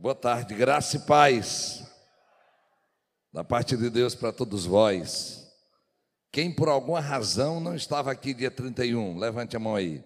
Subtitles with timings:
[0.00, 1.82] Boa tarde, graça e paz
[3.32, 5.44] da parte de Deus para todos vós.
[6.30, 10.04] Quem por alguma razão não estava aqui dia 31, levante a mão aí.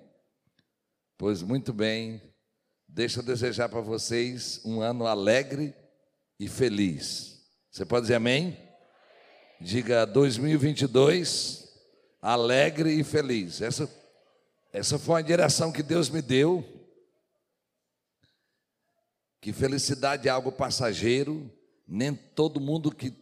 [1.19, 2.23] Pois muito bem,
[2.89, 5.75] deixa eu desejar para vocês um ano alegre
[6.41, 7.43] e feliz.
[7.71, 8.57] Você pode dizer amém?
[9.61, 11.69] Diga 2022,
[12.23, 13.61] alegre e feliz.
[13.61, 13.87] Essa,
[14.73, 16.72] essa foi a direção que Deus me deu
[19.43, 21.51] que felicidade é algo passageiro,
[21.87, 23.13] nem todo mundo que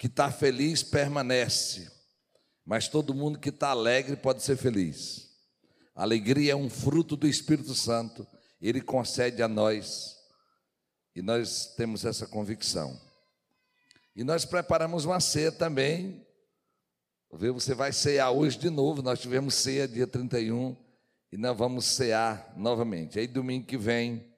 [0.00, 1.90] está feliz permanece,
[2.64, 5.30] mas todo mundo que está alegre pode ser feliz.
[5.92, 8.24] alegria é um fruto do Espírito Santo,
[8.60, 10.16] ele concede a nós,
[11.12, 12.96] e nós temos essa convicção.
[14.14, 16.24] E nós preparamos uma ceia também.
[17.30, 19.02] Você vai cear hoje de novo.
[19.02, 20.76] Nós tivemos ceia dia 31
[21.32, 23.18] e nós vamos cear novamente.
[23.18, 24.33] Aí domingo que vem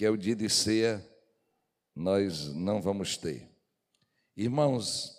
[0.00, 1.06] que é o dia de ceia,
[1.94, 3.54] nós não vamos ter.
[4.34, 5.14] Irmãos,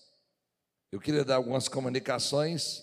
[0.92, 2.82] eu queria dar algumas comunicações.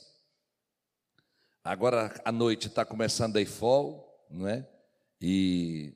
[1.65, 4.65] Agora à noite está começando a IFOL, não é?
[5.21, 5.93] E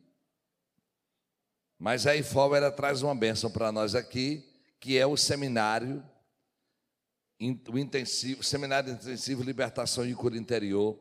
[1.78, 4.44] mas a IFOL ela traz uma bênção para nós aqui,
[4.80, 6.04] que é o seminário
[7.70, 10.98] o intensivo, seminário intensivo Libertação e Cura Interior.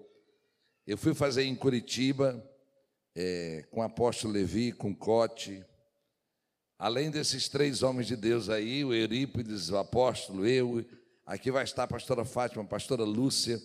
[0.86, 2.47] Eu fui fazer em Curitiba,
[3.16, 5.66] é, com o apóstolo Levi, com Cote,
[6.78, 10.86] além desses três homens de Deus aí, o Eurípides, o apóstolo, eu,
[11.26, 13.62] aqui vai estar a pastora Fátima, a pastora Lúcia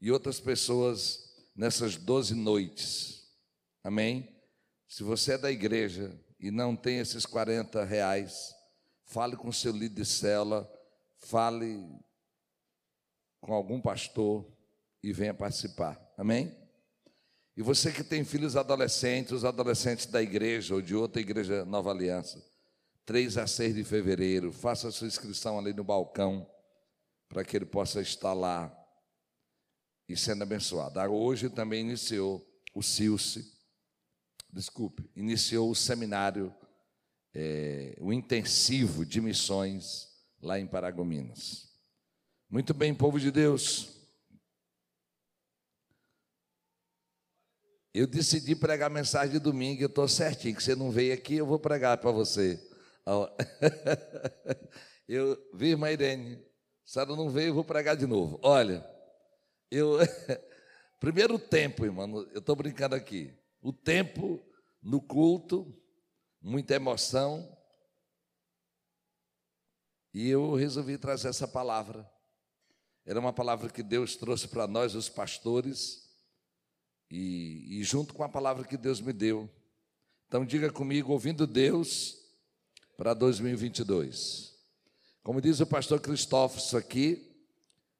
[0.00, 3.26] e outras pessoas nessas doze noites.
[3.82, 4.28] Amém?
[4.86, 8.54] Se você é da igreja e não tem esses 40 reais,
[9.04, 10.70] fale com seu líder de cela,
[11.16, 11.84] fale
[13.40, 14.46] com algum pastor
[15.02, 15.98] e venha participar.
[16.16, 16.54] Amém?
[17.58, 21.90] E você que tem filhos adolescentes, os adolescentes da igreja ou de outra igreja Nova
[21.90, 22.40] Aliança,
[23.04, 26.48] 3 a 6 de fevereiro, faça sua inscrição ali no balcão,
[27.28, 28.72] para que ele possa estar lá
[30.08, 31.00] e sendo abençoado.
[31.00, 33.52] Ah, hoje também iniciou o Silce,
[34.52, 36.54] desculpe, iniciou o seminário,
[37.34, 40.06] é, o intensivo de missões
[40.40, 41.68] lá em Paragominas.
[42.48, 43.97] Muito bem, povo de Deus.
[47.98, 51.44] Eu decidi pregar mensagem de domingo, eu estou certinho, que você não veio aqui, eu
[51.44, 52.64] vou pregar para você.
[55.08, 56.38] Eu vi, irmã Irene, a
[56.84, 58.38] senhora não veio, eu vou pregar de novo.
[58.42, 58.86] Olha,
[59.70, 59.96] eu.
[61.00, 63.34] Primeiro tempo, irmão, eu estou brincando aqui.
[63.62, 64.38] O tempo
[64.82, 65.74] no culto,
[66.42, 67.56] muita emoção.
[70.12, 72.06] E eu resolvi trazer essa palavra.
[73.06, 76.07] Era uma palavra que Deus trouxe para nós, os pastores
[77.10, 79.48] e, e junto com a palavra que Deus me deu.
[80.26, 82.18] Então, diga comigo, ouvindo Deus
[82.96, 84.54] para 2022.
[85.22, 87.34] Como diz o pastor Cristóvão aqui,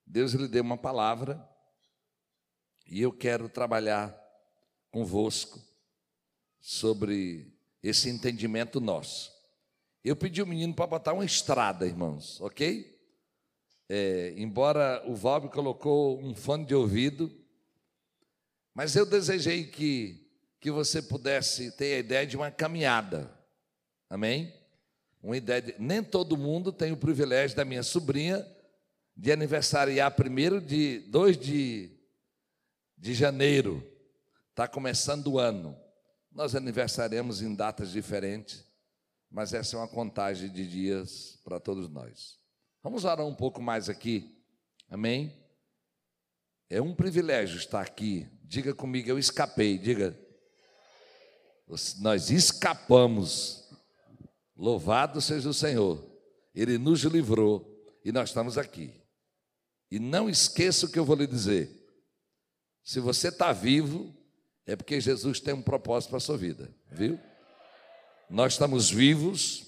[0.06, 1.46] Deus lhe deu uma palavra
[2.86, 4.16] e eu quero trabalhar
[4.90, 5.60] convosco
[6.60, 7.52] sobre
[7.82, 9.30] esse entendimento nosso.
[10.02, 12.98] Eu pedi o menino para botar uma estrada, irmãos, ok?
[13.88, 17.30] É, embora o Valber colocou um fone de ouvido,
[18.78, 20.24] mas eu desejei que,
[20.60, 23.28] que você pudesse ter a ideia de uma caminhada.
[24.08, 24.54] Amém?
[25.20, 28.46] Uma ideia de, nem todo mundo tem o privilégio da minha sobrinha
[29.16, 31.90] de aniversariar primeiro de 2 de,
[32.96, 33.84] de janeiro.
[34.50, 35.76] Está começando o ano.
[36.30, 38.64] Nós aniversaremos em datas diferentes,
[39.28, 42.38] mas essa é uma contagem de dias para todos nós.
[42.80, 44.40] Vamos orar um pouco mais aqui.
[44.88, 45.36] Amém?
[46.70, 49.76] É um privilégio estar aqui Diga comigo, eu escapei.
[49.76, 50.18] Diga.
[52.00, 53.68] Nós escapamos.
[54.56, 56.02] Louvado seja o Senhor.
[56.54, 58.94] Ele nos livrou e nós estamos aqui.
[59.90, 61.70] E não esqueça o que eu vou lhe dizer.
[62.82, 64.16] Se você está vivo,
[64.66, 67.20] é porque Jesus tem um propósito para a sua vida, viu?
[68.30, 69.66] Nós estamos vivos,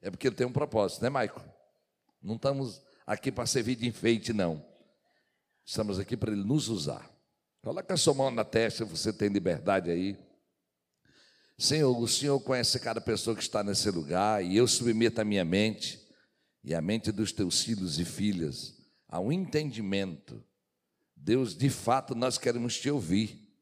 [0.00, 1.42] é porque Ele tem um propósito, né, Maico?
[2.22, 4.64] Não estamos aqui para servir de enfeite, não.
[5.64, 7.15] Estamos aqui para Ele nos usar.
[7.66, 10.16] Coloca a sua mão na testa, você tem liberdade aí.
[11.58, 15.44] Senhor, o Senhor conhece cada pessoa que está nesse lugar e eu submeto a minha
[15.44, 16.00] mente
[16.62, 18.76] e a mente dos teus filhos e filhas
[19.08, 20.40] ao entendimento.
[21.16, 23.52] Deus, de fato, nós queremos te ouvir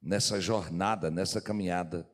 [0.00, 2.08] nessa jornada, nessa caminhada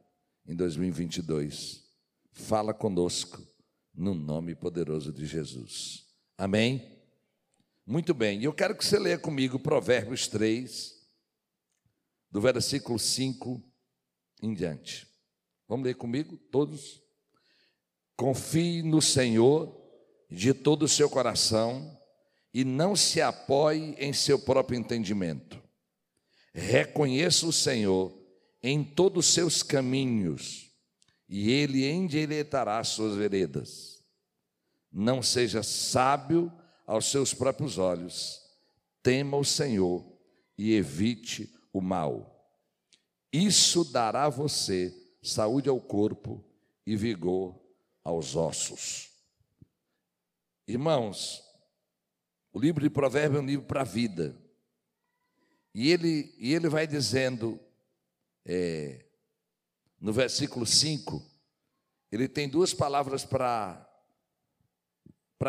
[0.46, 1.84] em 2022.
[2.32, 3.46] Fala conosco
[3.94, 6.06] no nome poderoso de Jesus.
[6.38, 6.98] Amém?
[7.86, 10.98] Muito bem, eu quero que você leia comigo Provérbios 3,
[12.30, 13.62] do versículo 5
[14.42, 15.06] em diante.
[15.68, 17.02] Vamos ler comigo, todos?
[18.16, 19.76] Confie no Senhor
[20.30, 21.98] de todo o seu coração
[22.52, 25.60] e não se apoie em seu próprio entendimento.
[26.52, 28.16] Reconheça o Senhor
[28.62, 30.70] em todos os seus caminhos
[31.28, 34.02] e ele endireitará suas veredas.
[34.92, 36.52] Não seja sábio
[36.86, 38.40] aos seus próprios olhos,
[39.02, 40.04] tema o Senhor
[40.58, 42.36] e evite o mal.
[43.32, 46.44] Isso dará a você saúde ao corpo
[46.86, 47.58] e vigor
[48.02, 49.10] aos ossos.
[50.66, 51.44] Irmãos,
[52.52, 54.36] o livro de Provérbios é um livro para a vida.
[55.74, 57.60] E ele, e ele vai dizendo,
[58.44, 59.04] é,
[60.00, 61.24] no versículo 5,
[62.10, 63.86] ele tem duas palavras para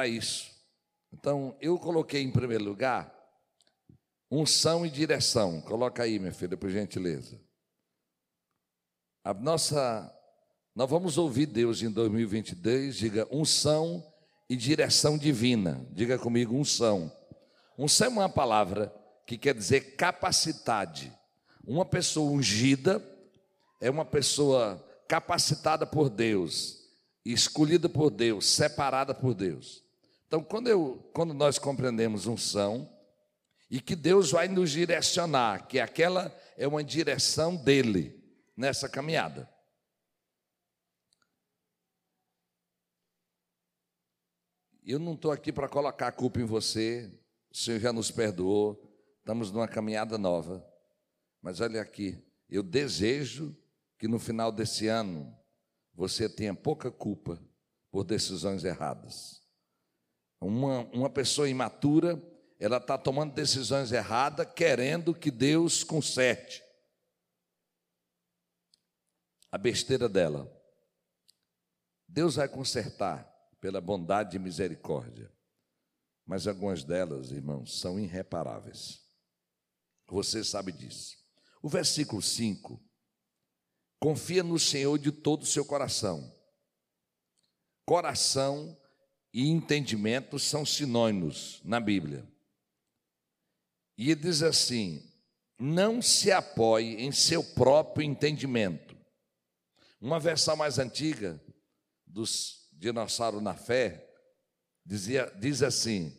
[0.07, 0.51] isso.
[1.12, 3.20] Então, eu coloquei em primeiro lugar
[4.31, 5.60] unção e direção.
[5.62, 7.38] Coloca aí, minha filha, por gentileza.
[9.24, 10.12] A nossa,
[10.74, 14.04] nós vamos ouvir Deus em 2022, diga unção
[14.50, 15.86] e direção divina.
[15.92, 17.12] Diga comigo, unção.
[17.78, 18.94] Unção é uma palavra
[19.28, 21.13] que quer dizer capacidade.
[21.66, 23.04] Uma pessoa ungida
[23.81, 26.80] é uma pessoa capacitada por Deus,
[27.25, 29.83] escolhida por Deus, separada por Deus.
[30.25, 32.89] Então, quando, eu, quando nós compreendemos unção
[33.71, 38.21] e que Deus vai nos direcionar, que aquela é uma direção dele
[38.56, 39.50] nessa caminhada.
[44.83, 47.09] Eu não estou aqui para colocar a culpa em você,
[47.50, 50.68] o Senhor já nos perdoou, estamos numa caminhada nova.
[51.41, 53.56] Mas olha aqui, eu desejo
[53.97, 55.33] que no final desse ano
[55.94, 57.41] você tenha pouca culpa
[57.89, 59.41] por decisões erradas.
[60.41, 62.21] Uma, uma pessoa imatura,
[62.61, 66.63] ela está tomando decisões erradas, querendo que Deus conserte
[69.51, 70.47] a besteira dela.
[72.07, 73.27] Deus vai consertar
[73.59, 75.35] pela bondade e misericórdia.
[76.23, 79.01] Mas algumas delas, irmãos, são irreparáveis.
[80.07, 81.17] Você sabe disso.
[81.63, 82.79] O versículo 5.
[83.99, 86.31] Confia no Senhor de todo o seu coração.
[87.87, 88.79] Coração
[89.33, 92.31] e entendimento são sinônimos na Bíblia.
[93.97, 95.11] E diz assim:
[95.59, 98.97] não se apoie em seu próprio entendimento.
[99.99, 101.39] Uma versão mais antiga
[102.05, 104.09] dos dinossauros na fé
[104.83, 106.17] dizia, diz assim: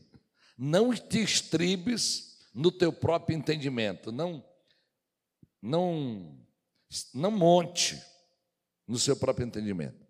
[0.57, 4.45] não te estribes no teu próprio entendimento, não,
[5.61, 6.39] não,
[7.13, 8.01] não monte
[8.87, 10.01] no seu próprio entendimento.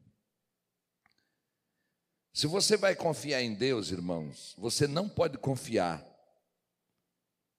[2.34, 6.11] Se você vai confiar em Deus, irmãos, você não pode confiar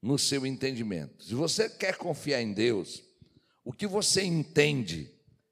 [0.03, 1.23] no seu entendimento.
[1.23, 3.01] Se você quer confiar em Deus,
[3.63, 5.09] o que você entende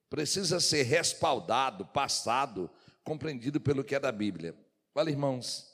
[0.10, 2.70] precisa ser respaldado, passado,
[3.02, 4.54] compreendido pelo que é da Bíblia.
[4.94, 5.74] Olha, irmãos,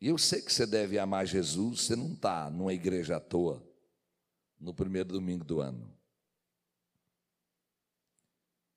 [0.00, 3.60] eu sei que você deve amar Jesus, você não está numa igreja à toa,
[4.56, 5.92] no primeiro domingo do ano.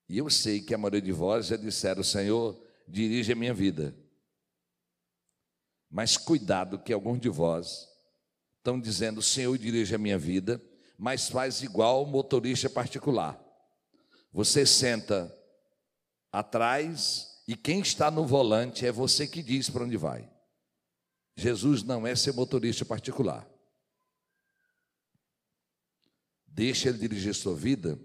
[0.10, 3.96] E eu sei que a maioria de vós já disseram, Senhor, dirige a minha vida.
[5.92, 7.90] Mas cuidado que alguns de vós
[8.58, 10.62] estão dizendo, Senhor, dirige a minha vida,
[10.98, 13.38] mas faz igual motorista particular.
[14.32, 15.36] Você senta
[16.32, 20.32] atrás e quem está no volante é você que diz para onde vai.
[21.36, 23.50] Jesus não é seu motorista particular.
[26.48, 28.00] Deixa ele dirigir sua vida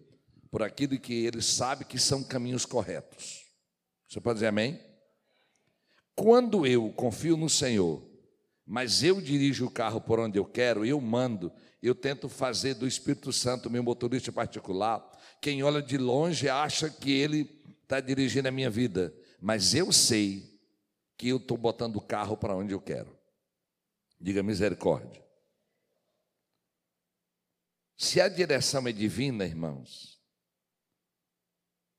[0.50, 3.44] por aquilo que ele sabe que são caminhos corretos.
[4.08, 4.85] Você pode dizer amém?
[6.16, 8.02] Quando eu confio no Senhor,
[8.64, 12.86] mas eu dirijo o carro por onde eu quero, eu mando, eu tento fazer do
[12.86, 15.06] Espírito Santo meu motorista particular.
[15.42, 20.58] Quem olha de longe acha que ele está dirigindo a minha vida, mas eu sei
[21.18, 23.14] que eu estou botando o carro para onde eu quero.
[24.18, 25.22] Diga misericórdia.
[27.96, 30.18] Se a direção é divina, irmãos,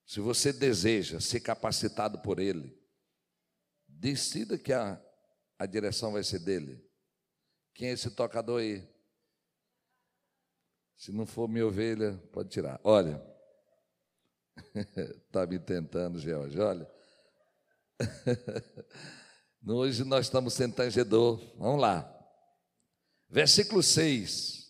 [0.05, 2.75] se você deseja ser capacitado por Ele,
[3.99, 5.01] decida que a,
[5.57, 6.83] a direção vai ser dele.
[7.73, 8.87] Quem é esse tocador aí?
[10.95, 12.79] Se não for minha ovelha, pode tirar.
[12.83, 13.23] Olha,
[14.75, 16.89] está me tentando, George, olha.
[19.67, 21.39] Hoje nós estamos sem tangedor.
[21.57, 22.13] Vamos lá.
[23.29, 24.65] Versículo 6.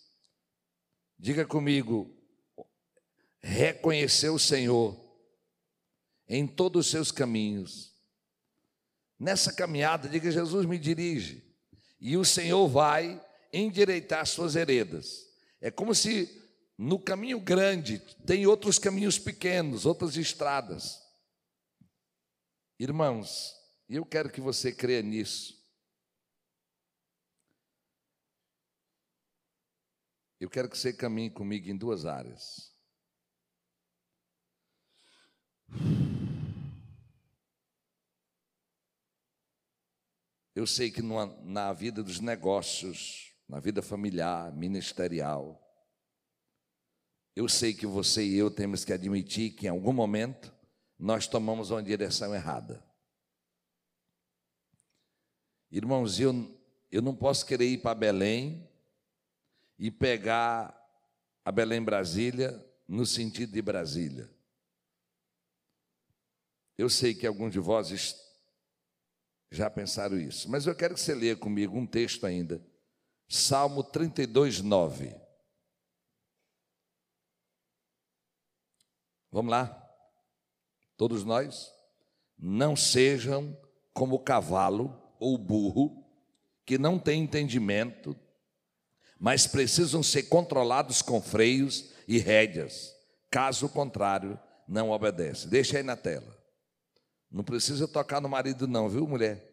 [1.18, 2.14] Diga comigo:
[3.40, 5.08] reconhecer o Senhor
[6.28, 7.97] em todos os seus caminhos.
[9.20, 11.44] Nessa caminhada, diga: Jesus me dirige.
[12.00, 15.26] E o Senhor vai endireitar suas heredas.
[15.60, 16.30] É como se
[16.78, 21.02] no caminho grande tem outros caminhos pequenos, outras estradas.
[22.80, 23.56] Irmãos,
[23.90, 25.58] eu quero que você creia nisso.
[30.40, 32.72] Eu quero que você caminhe comigo em duas áreas.
[40.58, 45.64] Eu sei que numa, na vida dos negócios, na vida familiar, ministerial,
[47.36, 50.52] eu sei que você e eu temos que admitir que em algum momento
[50.98, 52.84] nós tomamos uma direção errada.
[55.70, 56.34] Irmãos, eu,
[56.92, 58.68] eu não posso querer ir para Belém
[59.78, 60.76] e pegar
[61.46, 64.28] a Belém Brasília no sentido de Brasília.
[66.76, 67.92] Eu sei que alguns de vós
[69.50, 72.62] já pensaram isso, mas eu quero que você leia comigo um texto ainda.
[73.28, 75.16] Salmo 32, 9.
[79.32, 79.84] Vamos lá?
[80.96, 81.72] Todos nós?
[82.38, 83.58] Não sejam
[83.94, 86.06] como o cavalo ou burro,
[86.66, 88.16] que não tem entendimento,
[89.20, 92.94] mas precisam ser controlados com freios e rédeas.
[93.30, 95.48] Caso contrário, não obedece.
[95.48, 96.37] Deixa aí na tela.
[97.30, 99.48] Não precisa tocar no marido, não, viu, mulher?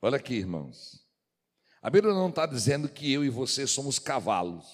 [0.00, 1.04] Olha aqui, irmãos.
[1.82, 4.66] A Bíblia não está dizendo que eu e você somos cavalos,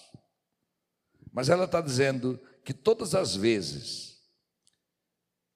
[1.32, 4.10] mas ela está dizendo que todas as vezes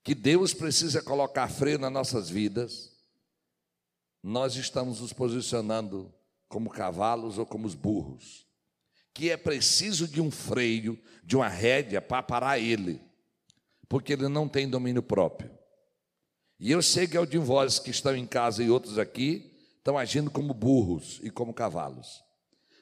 [0.02, 2.92] que Deus precisa colocar freio nas nossas vidas,
[4.22, 6.12] nós estamos nos posicionando
[6.48, 8.46] como cavalos ou como os burros,
[9.14, 13.00] que é preciso de um freio, de uma rédea para parar ele,
[13.88, 15.50] porque ele não tem domínio próprio.
[16.58, 19.52] E eu sei que é o de vós que estão em casa e outros aqui
[19.78, 22.22] estão agindo como burros e como cavalos.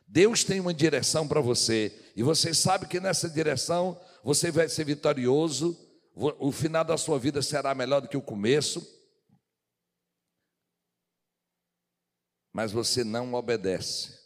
[0.06, 4.85] Deus tem uma direção para você, e você sabe que nessa direção você vai ser
[4.85, 5.76] vitorioso,
[6.14, 8.87] o final da sua vida será melhor do que o começo,
[12.52, 14.21] mas você não obedece.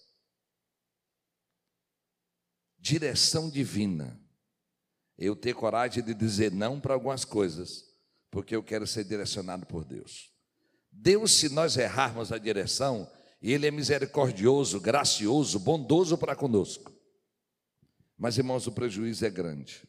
[2.76, 4.20] Direção divina.
[5.18, 7.84] Eu ter coragem de dizer não para algumas coisas,
[8.30, 10.30] porque eu quero ser direcionado por Deus.
[10.90, 16.92] Deus, se nós errarmos a direção, Ele é misericordioso, gracioso, bondoso para conosco.
[18.16, 19.86] Mas, irmãos, o prejuízo é grande.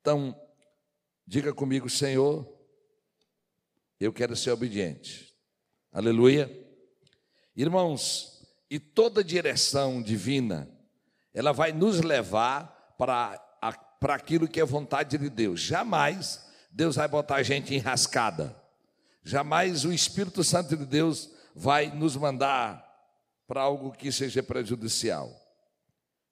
[0.00, 0.38] Então,
[1.26, 2.50] diga comigo, Senhor,
[4.00, 5.34] eu quero ser obediente.
[5.92, 6.50] Aleluia.
[7.56, 10.68] Irmãos, e toda direção divina,
[11.32, 13.38] ela vai nos levar para,
[14.00, 15.60] para aquilo que é vontade de Deus.
[15.60, 18.60] Jamais Deus vai botar a gente enrascada.
[19.22, 22.84] Jamais o Espírito Santo de Deus vai nos mandar
[23.46, 25.30] para algo que seja prejudicial.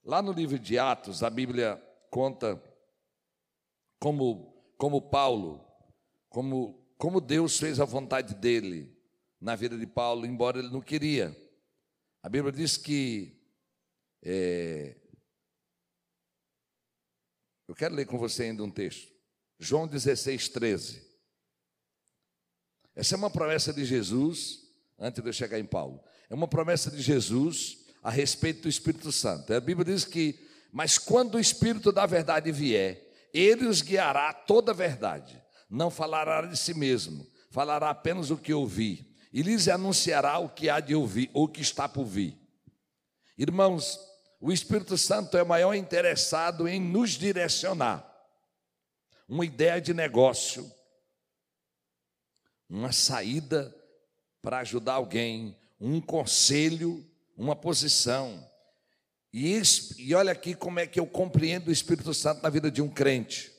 [0.05, 2.61] Lá no livro de Atos, a Bíblia conta
[4.01, 5.65] como, como Paulo,
[6.29, 8.93] como, como Deus fez a vontade dele
[9.41, 11.37] na vida de Paulo, embora ele não queria.
[12.23, 13.41] A Bíblia diz que.
[14.25, 14.97] É,
[17.73, 19.11] eu quero ler com você ainda um texto.
[19.59, 21.03] João 16, 13.
[22.95, 24.59] Essa é uma promessa de Jesus,
[24.99, 26.05] antes de eu chegar em Paulo.
[26.29, 29.55] É uma promessa de Jesus a respeito do Espírito Santo.
[29.55, 30.39] A Bíblia diz que,
[30.71, 35.43] mas quando o Espírito da verdade vier, ele os guiará toda a verdade.
[35.71, 40.69] Não falará de si mesmo, falará apenas o que ouvir e lhes anunciará o que
[40.69, 42.37] há de ouvir, ou que está por vir.
[43.39, 43.99] Irmãos,
[44.43, 48.07] o Espírito Santo é o maior interessado em nos direcionar.
[49.27, 50.71] Uma ideia de negócio,
[52.69, 53.75] uma saída
[54.43, 58.47] para ajudar alguém, um conselho, uma posição.
[59.33, 59.63] E,
[59.97, 62.89] e olha aqui como é que eu compreendo o Espírito Santo na vida de um
[62.91, 63.51] crente.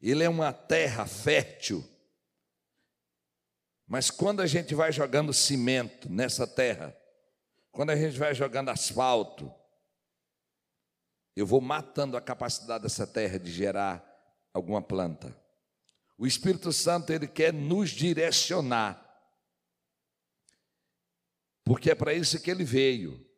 [0.00, 1.84] Ele é uma terra fértil
[3.86, 6.96] mas quando a gente vai jogando cimento nessa terra,
[7.74, 9.52] quando a gente vai jogando asfalto,
[11.34, 14.02] eu vou matando a capacidade dessa terra de gerar
[14.52, 15.36] alguma planta.
[16.16, 19.04] O Espírito Santo, ele quer nos direcionar.
[21.64, 23.28] Porque é para isso que ele veio.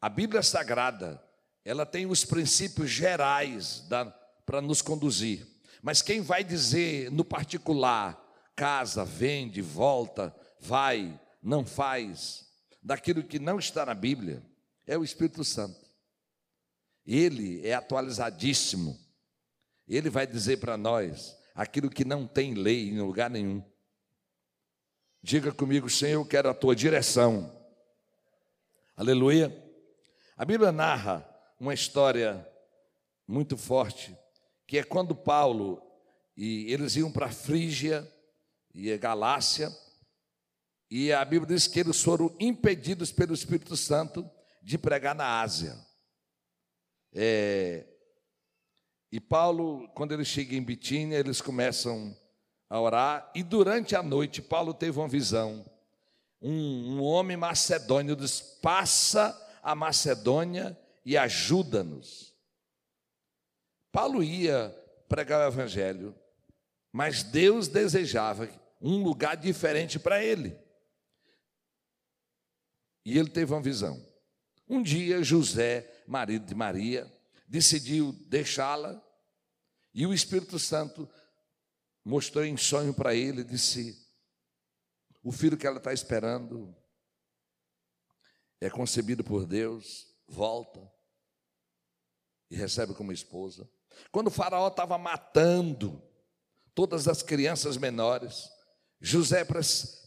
[0.00, 1.22] A Bíblia Sagrada,
[1.62, 3.86] ela tem os princípios gerais
[4.46, 5.46] para nos conduzir.
[5.82, 8.22] Mas quem vai dizer no particular
[8.56, 12.44] casa, vende, volta, vai, não faz,
[12.84, 14.42] daquilo que não está na Bíblia,
[14.86, 15.88] é o Espírito Santo.
[17.06, 19.00] Ele é atualizadíssimo.
[19.88, 23.64] Ele vai dizer para nós aquilo que não tem lei em lugar nenhum.
[25.22, 27.50] Diga comigo, Senhor, eu quero a tua direção.
[28.94, 29.50] Aleluia.
[30.36, 31.26] A Bíblia narra
[31.58, 32.46] uma história
[33.26, 34.14] muito forte,
[34.66, 35.80] que é quando Paulo
[36.36, 38.06] e eles iam para Frígia
[38.74, 39.74] e Galácia,
[40.90, 44.28] e a Bíblia diz que eles foram impedidos pelo Espírito Santo
[44.62, 45.76] de pregar na Ásia.
[47.12, 47.86] É,
[49.10, 52.16] e Paulo, quando ele chega em Bitínia, eles começam
[52.68, 55.64] a orar, e durante a noite, Paulo teve uma visão.
[56.42, 62.34] Um, um homem macedônio diz: Passa a Macedônia e ajuda-nos.
[63.92, 64.74] Paulo ia
[65.08, 66.14] pregar o Evangelho,
[66.90, 68.48] mas Deus desejava
[68.80, 70.63] um lugar diferente para ele.
[73.04, 74.00] E ele teve uma visão.
[74.68, 77.12] Um dia, José, marido de Maria,
[77.46, 79.02] decidiu deixá-la,
[79.92, 81.08] e o Espírito Santo
[82.04, 83.96] mostrou em sonho para ele, disse:
[85.22, 86.74] O filho que ela está esperando
[88.60, 90.80] é concebido por Deus, volta
[92.50, 93.68] e recebe como esposa.
[94.10, 96.02] Quando o Faraó estava matando
[96.74, 98.48] todas as crianças menores,
[99.00, 99.46] José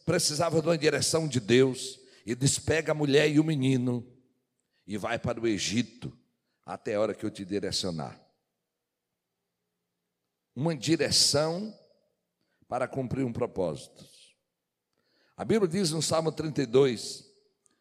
[0.06, 4.06] precisava de uma direção de Deus e despega a mulher e o menino
[4.86, 6.12] e vai para o Egito
[6.66, 8.22] até a hora que eu te direcionar.
[10.54, 11.74] Uma direção
[12.68, 14.06] para cumprir um propósito.
[15.38, 17.34] A Bíblia diz no Salmo 32,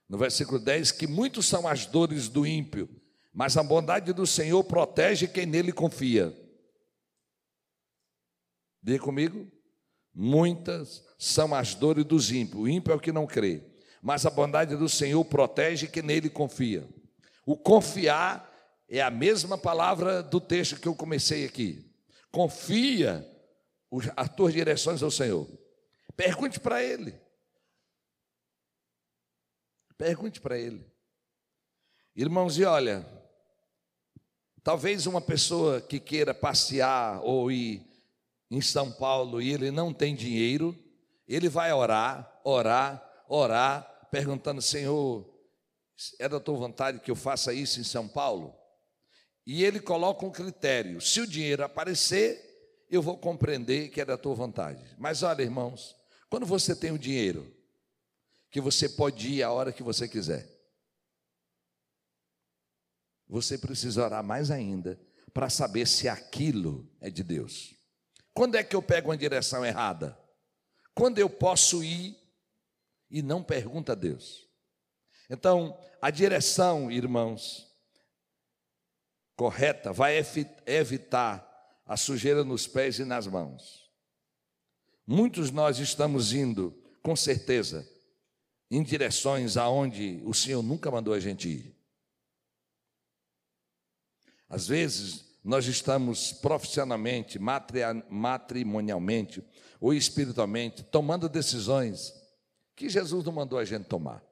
[0.09, 2.89] no versículo 10, que muitos são as dores do ímpio,
[3.33, 6.33] mas a bondade do Senhor protege quem nele confia.
[8.81, 9.51] Diga comigo.
[10.15, 12.63] Muitas são as dores dos ímpios.
[12.63, 13.76] O ímpio é o que não crê.
[14.03, 16.87] Mas a bondade do Senhor protege quem nele confia.
[17.45, 18.53] O confiar
[18.89, 21.85] é a mesma palavra do texto que eu comecei aqui.
[22.31, 23.27] Confia
[24.17, 25.49] as tuas direções ao Senhor.
[26.17, 27.15] Pergunte para Ele.
[29.97, 30.85] Pergunte para Ele.
[32.15, 33.07] Irmãos, e olha,
[34.63, 37.87] talvez uma pessoa que queira passear ou ir
[38.51, 40.77] em São Paulo e ele não tem dinheiro,
[41.27, 45.27] ele vai orar, orar, orar, perguntando: Senhor,
[46.19, 48.55] é da tua vontade que eu faça isso em São Paulo?
[49.47, 52.43] E ele coloca um critério: se o dinheiro aparecer,
[52.91, 54.83] eu vou compreender que é da tua vontade.
[54.99, 55.97] Mas olha, irmãos,
[56.29, 57.55] quando você tem o dinheiro,
[58.51, 60.49] que você pode ir a hora que você quiser,
[63.29, 65.01] você precisa orar mais ainda
[65.33, 67.75] para saber se aquilo é de Deus.
[68.33, 70.19] Quando é que eu pego uma direção errada?
[70.95, 72.17] Quando eu posso ir
[73.17, 74.47] e não pergunta a Deus.
[75.31, 77.67] Então, a direção, irmãos,
[79.35, 80.23] correta vai
[80.67, 81.43] evitar
[81.87, 83.91] a sujeira nos pés e nas mãos.
[85.07, 87.91] Muitos nós estamos indo, com certeza,
[88.71, 91.75] em direções aonde o Senhor nunca mandou a gente ir.
[94.47, 99.43] Às vezes, nós estamos profissionalmente, matrimonialmente
[99.81, 102.26] ou espiritualmente tomando decisões
[102.77, 104.23] que Jesus não mandou a gente tomar.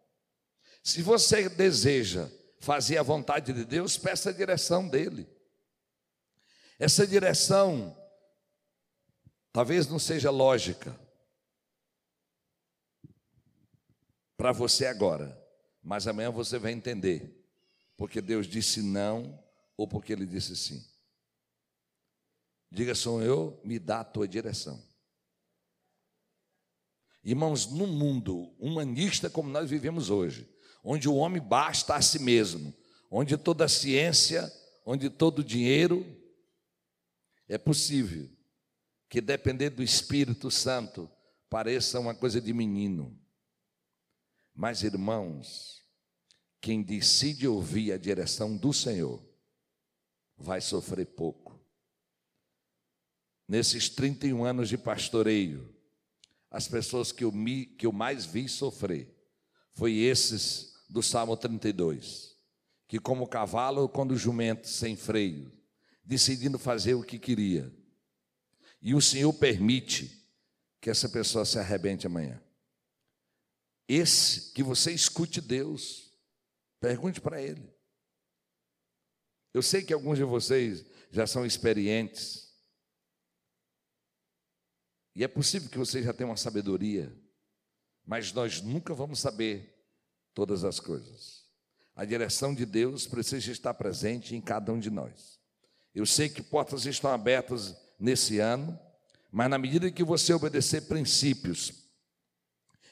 [0.83, 2.30] Se você deseja
[2.61, 5.26] fazer a vontade de Deus, peça a direção dele.
[6.78, 7.96] Essa direção
[9.50, 10.94] talvez não seja lógica
[14.37, 15.40] para você agora,
[15.83, 17.42] mas amanhã você vai entender
[17.96, 19.42] porque Deus disse não
[19.76, 20.85] ou porque ele disse sim.
[22.70, 24.83] Diga, Senhor, me dá a tua direção.
[27.25, 30.47] Irmãos, num mundo humanista como nós vivemos hoje,
[30.83, 32.75] onde o homem basta a si mesmo,
[33.11, 34.53] onde toda a ciência,
[34.85, 36.05] onde todo o dinheiro,
[37.49, 38.29] é possível
[39.09, 41.11] que depender do Espírito Santo
[41.49, 43.19] pareça uma coisa de menino.
[44.55, 45.83] Mas, irmãos,
[46.61, 49.23] quem decide ouvir a direção do Senhor
[50.37, 51.59] vai sofrer pouco.
[53.49, 55.74] Nesses 31 anos de pastoreio,
[56.55, 59.12] as pessoas que eu, me, que eu mais vi sofrer
[59.73, 62.37] foi esses do Salmo 32,
[62.87, 65.51] que como cavalo quando jumento sem freio,
[66.05, 67.75] decidindo fazer o que queria.
[68.81, 70.25] E o Senhor permite
[70.81, 72.40] que essa pessoa se arrebente amanhã.
[73.88, 76.12] Esse que você escute Deus,
[76.79, 77.69] pergunte para ele.
[79.53, 82.43] Eu sei que alguns de vocês já são experientes.
[85.14, 87.14] E é possível que vocês já tenham uma sabedoria,
[88.05, 89.74] mas nós nunca vamos saber
[90.35, 91.44] todas as coisas.
[91.94, 95.40] A direção de Deus precisa estar presente em cada um de nós.
[95.94, 98.79] Eu sei que portas estão abertas nesse ano,
[99.31, 101.88] mas na medida que você obedecer princípios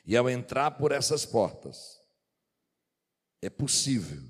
[0.06, 2.00] e ao entrar por essas portas,
[3.40, 4.22] é possível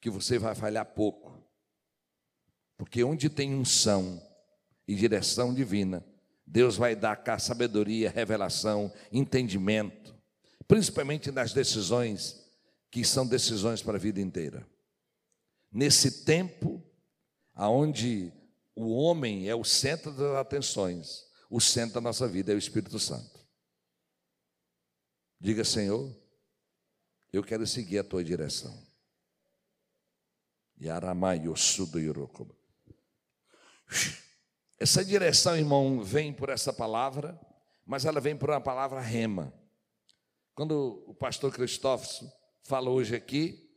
[0.00, 1.44] que você vai falhar pouco.
[2.76, 4.22] Porque onde tem unção
[4.86, 6.04] e direção divina,
[6.50, 10.16] Deus vai dar sabedoria, revelação, entendimento,
[10.66, 12.42] principalmente nas decisões
[12.90, 14.66] que são decisões para a vida inteira.
[15.70, 16.82] Nesse tempo
[17.54, 18.32] aonde
[18.74, 22.98] o homem é o centro das atenções, o centro da nossa vida é o Espírito
[22.98, 23.38] Santo.
[25.38, 26.16] Diga, Senhor,
[27.30, 28.86] eu quero seguir a tua direção.
[34.80, 37.38] Essa direção, irmão, vem por essa palavra,
[37.84, 39.52] mas ela vem por uma palavra rema.
[40.54, 42.06] Quando o pastor Cristóvão
[42.62, 43.68] fala hoje aqui,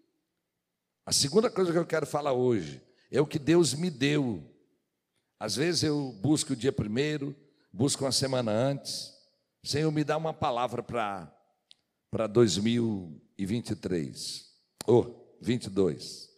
[1.05, 4.47] a segunda coisa que eu quero falar hoje é o que Deus me deu.
[5.39, 7.35] Às vezes eu busco o dia primeiro,
[7.73, 9.11] busco uma semana antes.
[9.63, 11.35] Senhor, me dá uma palavra para
[12.11, 14.45] para 2023
[14.85, 16.29] ou 22.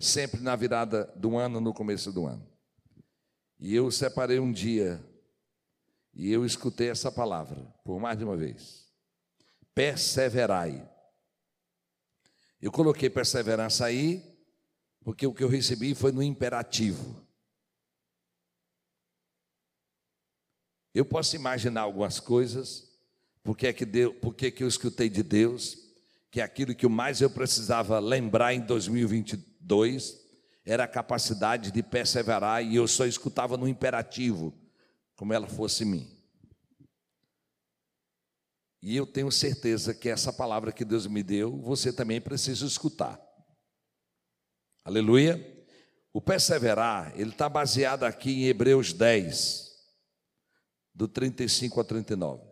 [0.00, 2.55] Sempre na virada do ano, no começo do ano.
[3.58, 5.02] E eu separei um dia
[6.12, 8.86] e eu escutei essa palavra por mais de uma vez.
[9.74, 10.90] Perseverai.
[12.60, 14.22] Eu coloquei perseverança aí,
[15.04, 17.24] porque o que eu recebi foi no imperativo.
[20.94, 22.90] Eu posso imaginar algumas coisas,
[23.42, 25.76] porque é que, deu, porque é que eu escutei de Deus,
[26.30, 30.25] que aquilo que mais eu precisava lembrar em 2022
[30.66, 34.52] era a capacidade de perseverar, e eu só escutava no imperativo,
[35.14, 36.12] como ela fosse mim.
[38.82, 43.20] E eu tenho certeza que essa palavra que Deus me deu, você também precisa escutar.
[44.84, 45.54] Aleluia.
[46.12, 49.70] O perseverar, ele está baseado aqui em Hebreus 10,
[50.92, 52.44] do 35 a 39.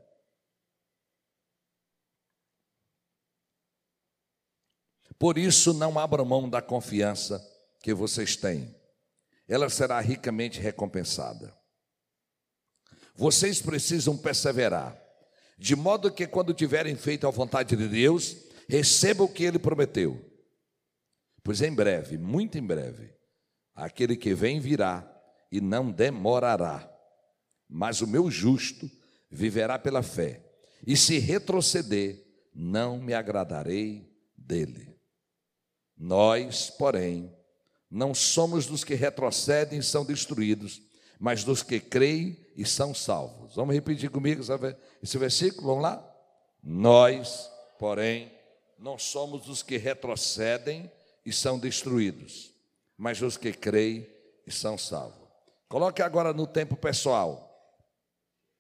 [5.19, 7.54] Por isso, não abram mão da confiança
[7.85, 8.75] que vocês têm,
[9.47, 11.55] ela será ricamente recompensada.
[13.15, 14.99] Vocês precisam perseverar
[15.59, 20.19] de modo que quando tiverem feito a vontade de Deus, recebam o que ele prometeu.
[21.43, 23.15] Pois em breve, muito em breve,
[23.75, 25.07] aquele que vem virá
[25.53, 26.91] e não demorará.
[27.69, 28.91] Mas o meu justo
[29.31, 30.43] viverá pela fé,
[30.87, 34.99] e se retroceder, não me agradarei dele.
[35.97, 37.31] Nós, porém,
[37.95, 40.83] não somos dos que retrocedem e são destruídos,
[41.17, 43.55] mas dos que creem e são salvos.
[43.55, 44.43] Vamos repetir comigo
[45.01, 45.69] esse versículo?
[45.69, 46.17] Vamos lá?
[46.61, 48.33] Nós, porém,
[48.81, 50.91] não somos dos que retrocedem
[51.25, 52.53] e são destruídos,
[52.99, 54.11] mas dos que creem
[54.45, 55.29] e são salvos.
[55.69, 57.49] Coloque agora no tempo pessoal.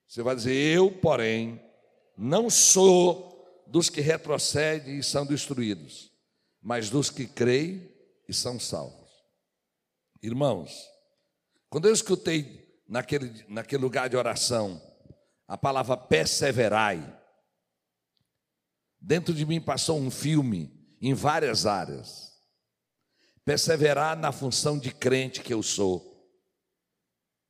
[0.06, 1.60] Você vai dizer: Eu, porém,
[2.16, 6.12] não sou dos que retrocedem e são destruídos,
[6.62, 7.92] mas dos que creem
[8.28, 9.03] e são salvos.
[10.24, 10.90] Irmãos,
[11.68, 14.80] quando eu escutei naquele, naquele lugar de oração
[15.46, 17.20] a palavra perseverai,
[18.98, 22.42] dentro de mim passou um filme em várias áreas.
[23.44, 26.26] Perseverar na função de crente que eu sou,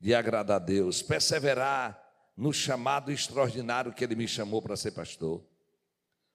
[0.00, 1.96] de agradar a Deus, perseverar
[2.36, 5.46] no chamado extraordinário que Ele me chamou para ser pastor.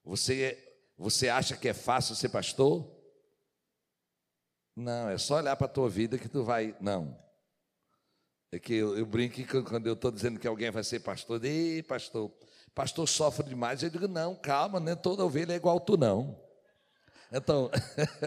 [0.06, 0.58] Você,
[0.98, 2.98] você acha que é fácil ser pastor?
[4.80, 6.74] Não, é só olhar para a tua vida que tu vai.
[6.80, 7.18] Não.
[8.50, 11.84] É que eu, eu brinco quando eu estou dizendo que alguém vai ser pastor, ei,
[11.84, 12.32] pastor,
[12.74, 13.84] pastor sofre demais.
[13.84, 16.42] Eu digo, não, calma, nem toda ovelha é igual tu, não.
[17.30, 17.70] Então,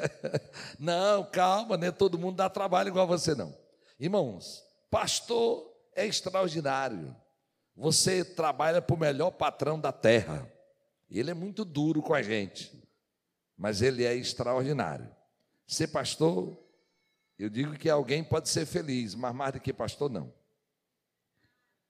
[0.78, 3.56] não, calma, nem todo mundo dá trabalho igual você, não.
[3.98, 7.16] Irmãos, pastor é extraordinário.
[7.74, 10.46] Você trabalha para o melhor patrão da terra.
[11.10, 12.86] Ele é muito duro com a gente,
[13.56, 15.10] mas ele é extraordinário.
[15.72, 16.62] Ser pastor
[17.38, 20.32] eu digo que alguém pode ser feliz, mas mais do que pastor, não.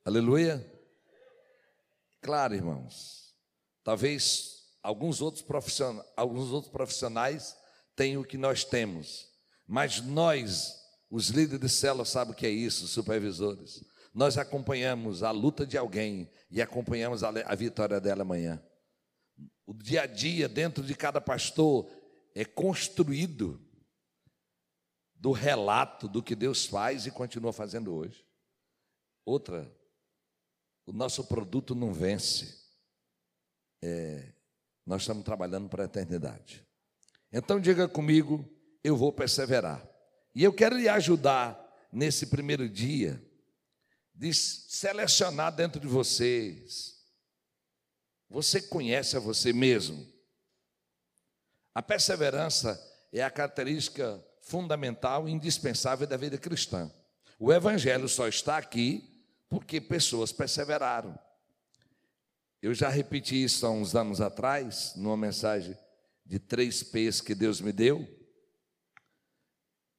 [0.05, 0.65] Aleluia?
[2.23, 3.35] Claro, irmãos.
[3.85, 7.55] Talvez alguns outros profissionais, alguns outros profissionais
[7.95, 9.29] tenham o que nós temos,
[9.67, 10.75] mas nós,
[11.11, 13.85] os líderes de célula, sabem o que é isso, supervisores.
[14.15, 18.63] Nós acompanhamos a luta de alguém e acompanhamos a, a vitória dela amanhã.
[19.67, 21.91] O dia a dia dentro de cada pastor
[22.35, 23.61] é construído
[25.23, 28.27] do relato do que Deus faz e continua fazendo hoje.
[29.25, 29.73] Outra,
[30.85, 32.61] o nosso produto não vence.
[33.81, 34.33] É,
[34.85, 36.67] nós estamos trabalhando para a eternidade.
[37.33, 38.45] Então diga comigo,
[38.83, 39.89] eu vou perseverar.
[40.35, 41.57] E eu quero lhe ajudar
[41.93, 43.25] nesse primeiro dia
[44.13, 47.01] de selecionar dentro de vocês.
[48.29, 50.05] Você conhece a você mesmo.
[51.73, 52.77] A perseverança
[53.13, 54.21] é a característica
[54.53, 56.93] fundamental e indispensável da vida cristã.
[57.39, 61.19] O Evangelho só está aqui porque pessoas perseveraram.
[62.61, 65.75] Eu já repeti isso há uns anos atrás, numa mensagem
[66.27, 68.07] de três P's que Deus me deu: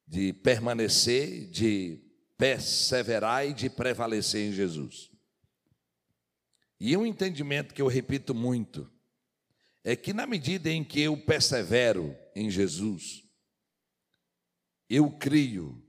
[0.07, 1.99] de permanecer, de
[2.37, 5.09] perseverar e de prevalecer em Jesus.
[6.79, 8.87] E um entendimento que eu repito muito
[9.83, 13.22] é que, na medida em que eu persevero em Jesus,
[14.95, 15.81] eu crio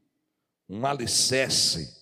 [0.69, 1.95] um alicerce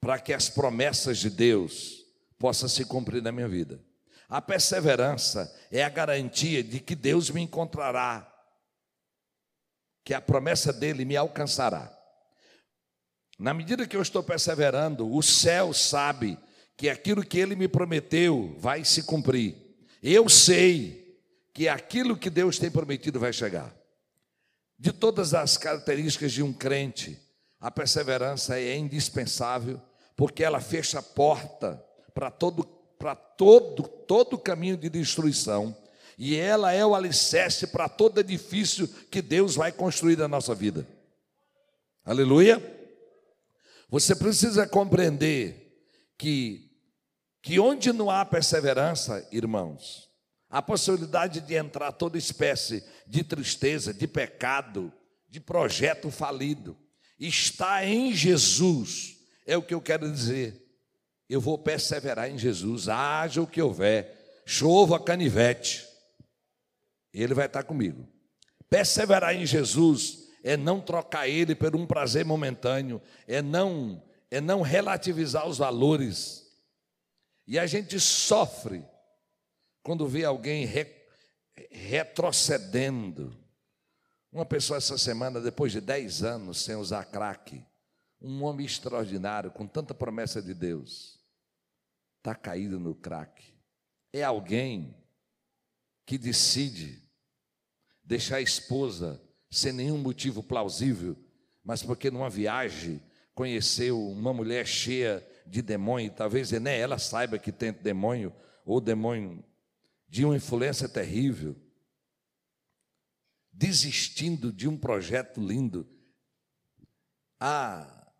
[0.00, 2.04] para que as promessas de Deus
[2.38, 3.80] possam se cumprir na minha vida.
[4.28, 8.28] A perseverança é a garantia de que Deus me encontrará,
[10.04, 11.96] que a promessa dele me alcançará.
[13.38, 16.36] Na medida que eu estou perseverando, o céu sabe
[16.76, 19.56] que aquilo que ele me prometeu vai se cumprir.
[20.02, 21.22] Eu sei
[21.54, 23.77] que aquilo que Deus tem prometido vai chegar.
[24.78, 27.18] De todas as características de um crente,
[27.60, 29.80] a perseverança é indispensável,
[30.16, 31.82] porque ela fecha a porta
[32.14, 32.64] para todo
[32.98, 35.76] para todo todo caminho de destruição,
[36.16, 40.86] e ela é o alicerce para todo edifício que Deus vai construir na nossa vida.
[42.04, 42.60] Aleluia.
[43.88, 45.86] Você precisa compreender
[46.16, 46.68] que
[47.40, 50.07] que onde não há perseverança, irmãos,
[50.50, 54.92] a possibilidade de entrar toda espécie de tristeza, de pecado,
[55.28, 56.76] de projeto falido,
[57.18, 60.64] está em Jesus, é o que eu quero dizer.
[61.28, 65.86] Eu vou perseverar em Jesus, haja o que houver, chova canivete,
[67.12, 68.08] Ele vai estar comigo.
[68.70, 74.62] Perseverar em Jesus é não trocar Ele por um prazer momentâneo, é não, é não
[74.62, 76.46] relativizar os valores.
[77.46, 78.82] E a gente sofre
[79.88, 80.86] quando vê alguém re,
[81.70, 83.34] retrocedendo
[84.30, 87.64] uma pessoa essa semana, depois de 10 anos sem usar crack,
[88.20, 91.18] um homem extraordinário, com tanta promessa de Deus,
[92.18, 93.42] está caído no crack.
[94.12, 94.94] É alguém
[96.04, 97.02] que decide
[98.04, 99.18] deixar a esposa
[99.50, 101.16] sem nenhum motivo plausível,
[101.64, 103.02] mas porque numa viagem
[103.34, 108.30] conheceu uma mulher cheia de demônio, talvez nem ela saiba que tem demônio,
[108.66, 109.42] ou demônio
[110.08, 111.56] de uma influência terrível
[113.58, 115.88] desistindo de um projeto lindo.
[117.40, 118.12] Ah,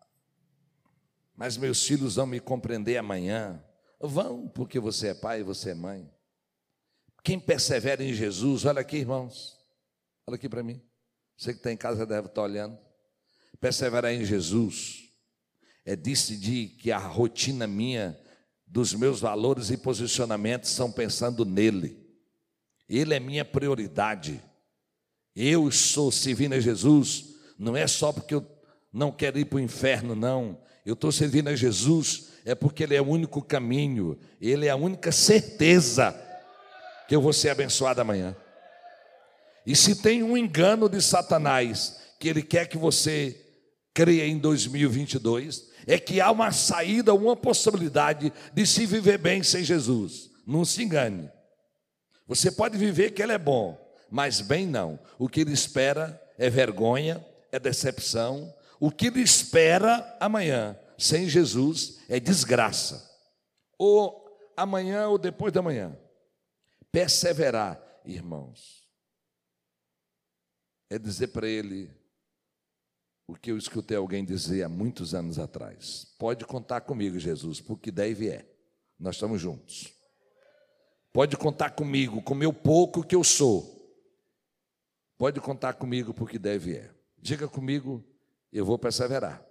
[1.33, 3.63] mas meus filhos vão me compreender amanhã.
[4.01, 6.11] Vão, porque você é pai e você é mãe.
[7.23, 9.57] Quem persevera em Jesus, olha aqui, irmãos,
[10.27, 10.81] olha aqui para mim.
[11.37, 12.77] Você que está em casa deve estar olhando.
[13.61, 15.09] Perseverar em Jesus
[15.85, 18.19] é decidir que a rotina minha,
[18.69, 21.97] dos meus valores e posicionamentos são pensando nele.
[22.87, 24.41] Ele é minha prioridade.
[25.35, 28.45] Eu estou servindo a Jesus, não é só porque eu
[28.93, 30.61] não quero ir para o inferno, não.
[30.85, 34.75] Eu estou servindo a Jesus, é porque Ele é o único caminho, Ele é a
[34.75, 36.15] única certeza
[37.07, 38.35] que eu vou ser abençoado amanhã.
[39.65, 43.48] E se tem um engano de Satanás, que ele quer que você
[43.93, 49.63] creia em 2022, é que há uma saída, uma possibilidade de se viver bem sem
[49.63, 50.29] Jesus.
[50.45, 51.29] Não se engane.
[52.27, 53.77] Você pode viver que ele é bom,
[54.09, 54.99] mas bem não.
[55.17, 58.53] O que ele espera é vergonha, é decepção.
[58.79, 63.09] O que ele espera amanhã, sem Jesus, é desgraça.
[63.77, 64.25] Ou
[64.55, 65.97] amanhã ou depois da manhã.
[66.91, 68.87] Perseverar, irmãos,
[70.89, 71.98] é dizer para ele
[73.29, 76.15] o que eu escutei alguém dizer há muitos anos atrás.
[76.17, 78.43] Pode contar comigo, Jesus, porque deve é.
[78.99, 79.93] Nós estamos juntos.
[81.13, 83.77] Pode contar comigo, com meu pouco que eu sou.
[85.15, 86.91] Pode contar comigo porque deve é.
[87.19, 88.03] Diga comigo,
[88.51, 89.45] eu vou perseverar.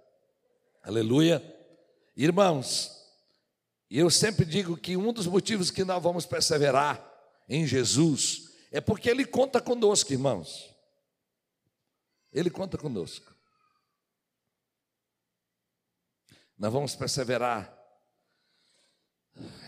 [0.83, 1.41] Aleluia.
[2.17, 2.91] Irmãos,
[3.89, 7.01] eu sempre digo que um dos motivos que nós vamos perseverar
[7.47, 10.69] em Jesus é porque Ele conta conosco, irmãos.
[12.33, 13.38] Ele conta conosco.
[16.59, 17.73] Nós vamos perseverar.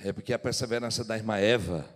[0.04, 1.90] É porque a perseverança da irmã Eva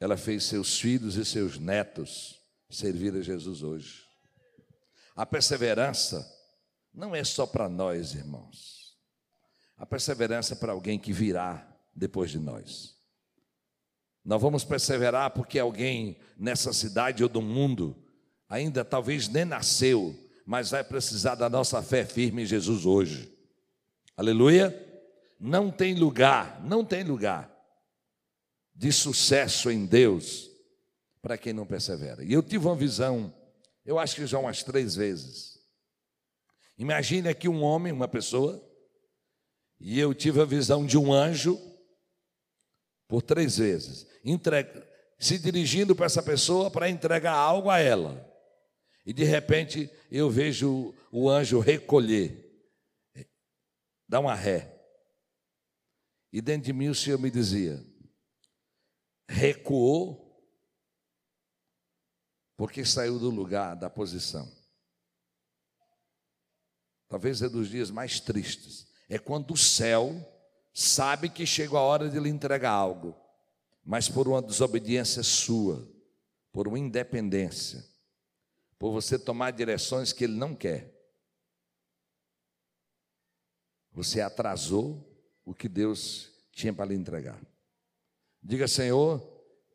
[0.00, 4.06] ela fez seus filhos e seus netos servir a Jesus hoje.
[5.14, 6.28] A perseverança
[6.92, 8.96] não é só para nós, irmãos.
[9.76, 12.96] A perseverança é para alguém que virá depois de nós.
[14.24, 17.96] Nós vamos perseverar porque alguém nessa cidade ou do mundo
[18.48, 23.30] ainda talvez nem nasceu, mas vai precisar da nossa fé firme em Jesus hoje.
[24.16, 24.74] Aleluia?
[25.38, 27.54] Não tem lugar, não tem lugar
[28.74, 30.50] de sucesso em Deus
[31.20, 32.24] para quem não persevera.
[32.24, 33.30] E eu tive uma visão
[33.84, 35.58] Eu acho que já umas três vezes.
[36.78, 38.66] Imagine aqui um homem, uma pessoa,
[39.78, 41.60] e eu tive a visão de um anjo
[43.06, 48.26] por três vezes, entrega, se dirigindo para essa pessoa para entregar algo a ela.
[49.04, 52.44] E de repente eu vejo o anjo recolher,
[54.08, 54.74] dar uma ré.
[56.32, 57.84] E dentro de mim o Senhor me dizia:
[59.28, 60.28] recuou,
[62.56, 64.50] porque saiu do lugar, da posição.
[67.08, 68.86] Talvez é dos dias mais tristes.
[69.08, 70.14] É quando o céu
[70.74, 73.16] sabe que chegou a hora de lhe entregar algo,
[73.82, 75.90] mas por uma desobediência sua,
[76.52, 77.82] por uma independência,
[78.78, 80.94] por você tomar direções que ele não quer,
[83.90, 85.04] você atrasou
[85.44, 87.40] o que Deus tinha para lhe entregar.
[88.42, 89.20] Diga, Senhor,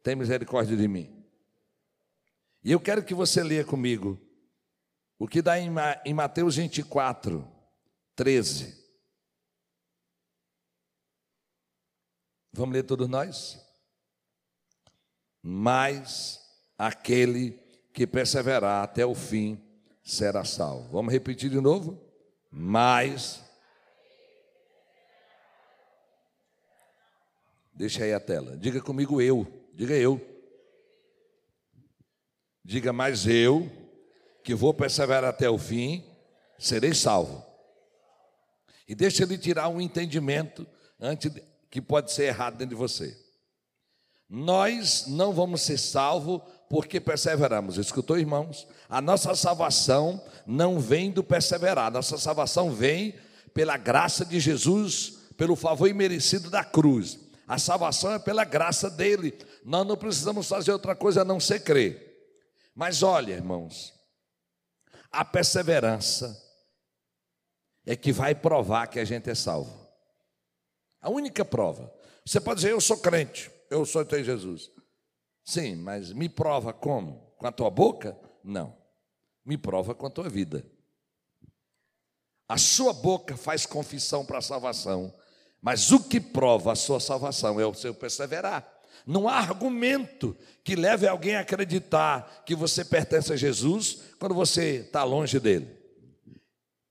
[0.02, 1.26] tem misericórdia de mim.
[2.64, 4.20] E eu quero que você leia comigo
[5.20, 7.46] o que dá em Mateus 24,
[8.16, 8.82] 13.
[12.54, 13.60] Vamos ler todos nós?
[15.42, 16.40] Mas
[16.78, 17.63] aquele
[17.94, 19.62] que perseverar até o fim
[20.04, 20.90] será salvo.
[20.92, 22.02] Vamos repetir de novo?
[22.52, 23.44] Mas.
[27.74, 28.58] Deixa aí a tela.
[28.58, 29.48] Diga comigo eu.
[29.74, 30.20] Diga eu.
[32.66, 33.70] Diga mais eu,
[34.44, 36.04] que vou perseverar até o fim,
[36.58, 37.46] serei salvo.
[38.88, 40.66] E deixa ele tirar um entendimento
[41.00, 41.32] antes
[41.70, 43.18] que pode ser errado dentro de você.
[44.30, 46.42] Nós não vamos ser salvos
[46.74, 47.78] porque perseveramos.
[47.78, 48.68] Escutou, irmãos?
[48.90, 53.14] A nossa salvação não vem do perseverar, a nossa salvação vem
[53.54, 57.20] pela graça de Jesus, pelo favor imerecido da cruz.
[57.48, 59.38] A salvação é pela graça dele.
[59.64, 62.12] Nós não precisamos fazer outra coisa a não ser crer.
[62.74, 63.94] Mas olha, irmãos,
[65.12, 66.36] a perseverança
[67.86, 69.88] é que vai provar que a gente é salvo.
[71.00, 71.94] A única prova.
[72.26, 74.72] Você pode dizer, eu sou crente, eu sou em Jesus.
[75.44, 77.34] Sim, mas me prova como?
[77.38, 78.18] Com a tua boca?
[78.44, 78.76] Não.
[79.46, 80.66] Me prova com a tua vida.
[82.48, 85.14] A sua boca faz confissão para a salvação,
[85.62, 88.70] mas o que prova a sua salvação é o seu perseverar.
[89.06, 94.82] Não há argumento que leve alguém a acreditar que você pertence a Jesus quando você
[94.82, 95.68] está longe dele.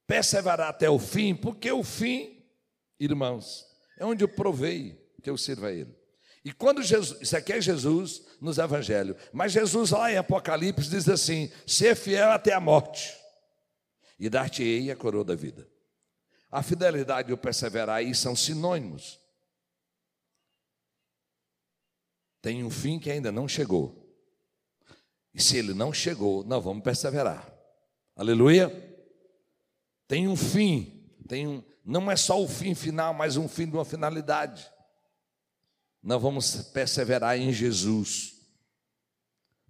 [0.07, 2.45] Perseverar até o fim, porque o fim,
[2.99, 3.65] irmãos,
[3.99, 6.02] é onde eu provei que eu sirvo a Ele.
[6.45, 11.09] E quando Jesus, isso aqui é Jesus nos evangelhos, mas Jesus lá em Apocalipse diz
[11.09, 13.17] assim: ser fiel até a morte,
[14.19, 15.69] e dar-te-ei a coroa da vida.
[16.51, 19.21] A fidelidade e o perseverar aí são sinônimos.
[22.43, 24.03] Tem um fim que ainda não chegou.
[25.33, 27.51] E se ele não chegou, nós vamos perseverar.
[28.15, 28.71] Aleluia.
[30.07, 33.75] Tem um fim, tem um, não é só o fim final, mas um fim de
[33.75, 34.71] uma finalidade.
[36.03, 38.41] Nós vamos perseverar em Jesus,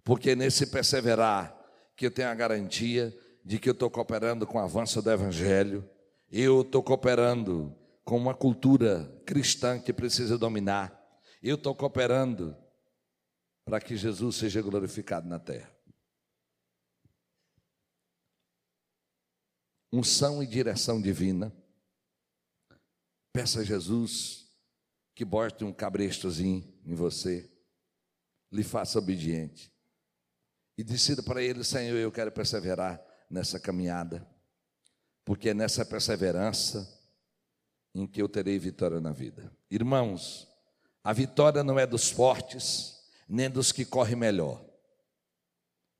[0.03, 1.55] porque nesse perseverar
[1.95, 3.15] que eu tenho a garantia
[3.45, 5.87] de que eu estou cooperando com o avanço do Evangelho,
[6.31, 10.99] eu estou cooperando com uma cultura cristã que precisa dominar,
[11.41, 12.57] eu estou cooperando
[13.63, 15.71] para que Jesus seja glorificado na terra.
[19.91, 21.53] Unção e direção divina.
[23.31, 24.42] Peça a Jesus
[25.15, 27.49] que bote um cabrestozinho em você,
[28.51, 29.71] lhe faça obediente
[30.77, 34.27] e decida para Ele: Senhor, eu quero perseverar nessa caminhada,
[35.25, 37.01] porque é nessa perseverança
[37.95, 39.51] em que eu terei vitória na vida.
[39.69, 40.47] Irmãos,
[41.03, 44.63] a vitória não é dos fortes, nem dos que correm melhor,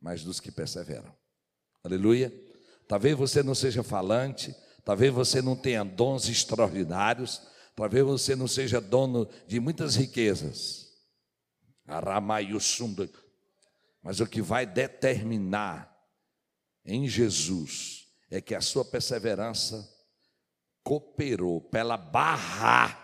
[0.02, 1.16] mas dos que perseveram.
[1.84, 2.34] Aleluia.
[2.88, 7.42] Talvez você não seja falante, Talvez você não tenha dons extraordinários,
[7.76, 10.90] talvez você não seja dono de muitas riquezas.
[14.02, 15.94] Mas o que vai determinar
[16.86, 19.90] em Jesus é que a sua perseverança
[20.84, 23.00] cooperou para ela barrar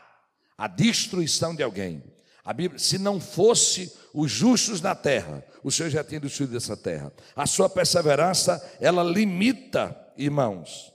[0.58, 2.04] a destruição de alguém.
[2.44, 6.76] A Bíblia, se não fosse os justos na terra, o Senhor já tinha destruído essa
[6.76, 7.14] terra.
[7.36, 10.92] A sua perseverança, ela limita, irmãos,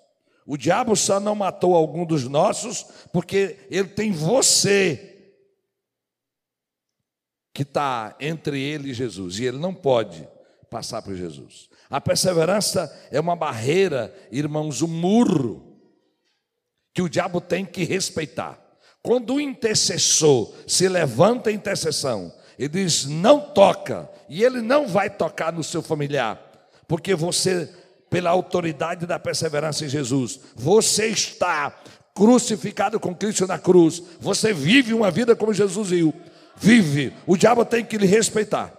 [0.46, 5.10] o diabo só não matou algum dos nossos porque ele tem você
[7.54, 10.28] que está entre ele e Jesus e ele não pode
[10.68, 11.68] passar por Jesus.
[11.88, 15.78] A perseverança é uma barreira, irmãos, um muro
[16.92, 18.58] que o diabo tem que respeitar.
[19.02, 25.10] Quando o intercessor se levanta em intercessão e diz não toca, e ele não vai
[25.10, 26.40] tocar no seu familiar,
[26.88, 27.72] porque você,
[28.14, 31.76] pela autoridade da perseverança em Jesus, você está
[32.14, 36.14] crucificado com Cristo na cruz, você vive uma vida como Jesus viu.
[36.54, 38.72] Vive, o diabo tem que lhe respeitar.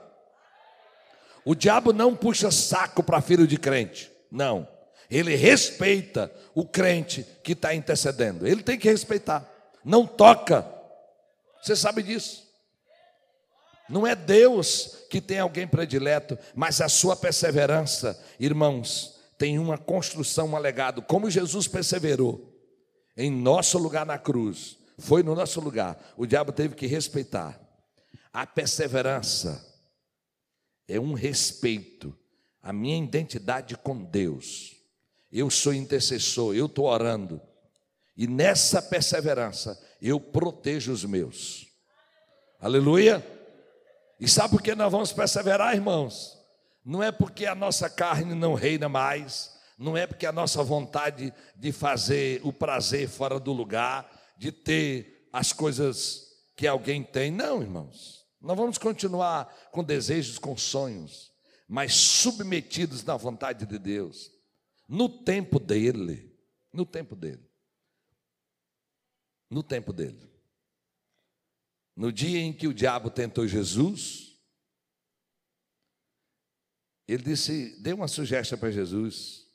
[1.44, 4.66] O diabo não puxa saco para filho de crente, não.
[5.12, 8.48] Ele respeita o crente que está intercedendo.
[8.48, 9.46] Ele tem que respeitar.
[9.84, 10.66] Não toca.
[11.62, 12.42] Você sabe disso.
[13.90, 20.54] Não é Deus que tem alguém predileto, mas a sua perseverança, irmãos, tem uma construção,
[20.54, 21.02] um legado.
[21.02, 22.54] Como Jesus perseverou
[23.18, 27.60] em nosso lugar na cruz, foi no nosso lugar, o diabo teve que respeitar.
[28.32, 29.66] A perseverança
[30.88, 32.18] é um respeito
[32.62, 34.76] à minha identidade com Deus.
[35.32, 37.42] Eu sou intercessor, eu estou orando.
[38.16, 41.68] E nessa perseverança, eu protejo os meus.
[42.60, 43.26] Aleluia.
[44.20, 46.38] E sabe por que nós vamos perseverar, irmãos?
[46.86, 51.34] Não é porque a nossa carne não reina mais, não é porque a nossa vontade
[51.56, 57.32] de fazer o prazer fora do lugar, de ter as coisas que alguém tem.
[57.32, 58.24] Não, irmãos.
[58.40, 61.32] Nós vamos continuar com desejos, com sonhos,
[61.68, 64.36] mas submetidos na vontade de Deus
[64.88, 66.32] no tempo dele,
[66.72, 67.44] no tempo dele,
[69.50, 70.32] no tempo dele.
[71.96, 74.25] No dia em que o diabo tentou Jesus,
[77.08, 79.46] ele disse: dê uma sugestão para Jesus,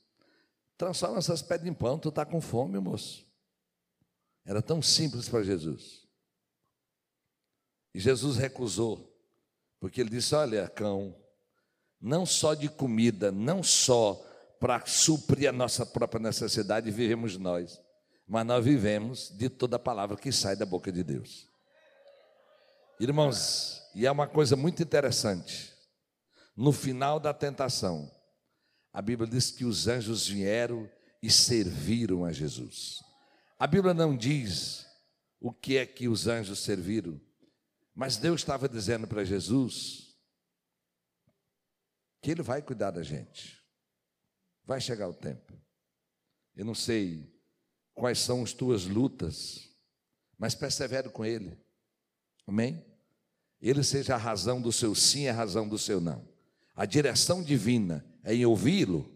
[0.77, 3.27] transforma essas pedras em pão, tu está com fome, moço.
[4.45, 6.07] Era tão simples para Jesus.
[7.95, 9.13] E Jesus recusou,
[9.79, 11.15] porque ele disse: Olha, cão,
[12.01, 14.27] não só de comida, não só
[14.59, 17.81] para suprir a nossa própria necessidade, vivemos nós.
[18.27, 21.49] Mas nós vivemos de toda a palavra que sai da boca de Deus.
[23.01, 25.70] Irmãos, e é uma coisa muito interessante.
[26.57, 28.11] No final da tentação,
[28.93, 30.91] a Bíblia diz que os anjos vieram
[31.23, 33.03] e serviram a Jesus.
[33.59, 34.87] A Bíblia não diz
[35.39, 37.21] o que é que os anjos serviram,
[37.95, 40.17] mas Deus estava dizendo para Jesus
[42.23, 43.59] que Ele vai cuidar da gente.
[44.65, 45.53] Vai chegar o tempo.
[46.55, 47.33] Eu não sei
[47.95, 49.69] quais são as tuas lutas,
[50.39, 51.59] mas persevere com Ele.
[52.47, 52.85] Amém?
[53.61, 56.30] Ele seja a razão do seu sim, a razão do seu não.
[56.81, 59.07] A direção divina é em ouvi-lo,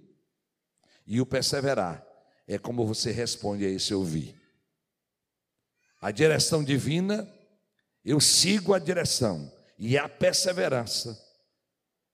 [1.07, 2.07] e o perseverar
[2.47, 4.39] é como você responde a esse ouvir.
[5.99, 7.27] A direção divina,
[8.05, 11.19] eu sigo a direção, e a perseverança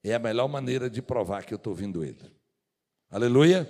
[0.04, 2.32] é a melhor maneira de provar que eu estou ouvindo Ele.
[3.10, 3.68] Aleluia.